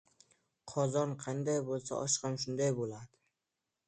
•Qozon 0.71 1.11
qanday 1.25 1.59
bo‘lsa, 1.67 1.99
osh 2.05 2.15
ham 2.23 2.39
shunday 2.45 2.73
bo‘ladi. 2.81 3.21